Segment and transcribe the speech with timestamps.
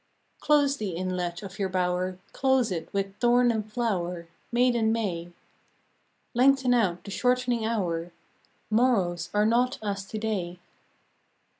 [0.39, 5.31] Close the inlet of your bower, Close it close with thorn and flower, Maiden May:
[6.33, 8.11] Lengthen out the shortening hour,—
[8.71, 10.57] Morrows are not as to day.